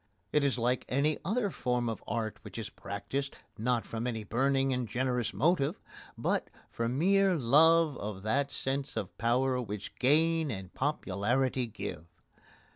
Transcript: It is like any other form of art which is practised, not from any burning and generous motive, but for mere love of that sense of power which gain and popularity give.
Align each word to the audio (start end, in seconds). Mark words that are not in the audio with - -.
It 0.33 0.43
is 0.43 0.57
like 0.57 0.83
any 0.89 1.19
other 1.23 1.51
form 1.51 1.87
of 1.87 2.03
art 2.07 2.39
which 2.41 2.57
is 2.57 2.71
practised, 2.71 3.37
not 3.55 3.85
from 3.85 4.07
any 4.07 4.23
burning 4.23 4.73
and 4.73 4.87
generous 4.87 5.31
motive, 5.31 5.79
but 6.17 6.49
for 6.71 6.89
mere 6.89 7.35
love 7.35 7.99
of 7.99 8.23
that 8.23 8.51
sense 8.51 8.97
of 8.97 9.15
power 9.19 9.61
which 9.61 9.93
gain 9.99 10.49
and 10.49 10.73
popularity 10.73 11.67
give. 11.67 12.07